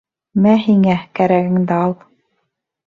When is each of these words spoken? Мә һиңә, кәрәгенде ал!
Мә 0.45 0.53
һиңә, 0.63 0.95
кәрәгенде 1.21 1.81
ал! 1.81 1.97